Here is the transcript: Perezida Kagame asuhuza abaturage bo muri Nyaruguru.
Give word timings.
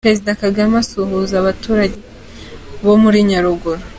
Perezida 0.07 0.33
Kagame 0.43 0.75
asuhuza 0.83 1.35
abaturage 1.37 1.97
bo 2.83 2.93
muri 3.03 3.17
Nyaruguru. 3.29 3.81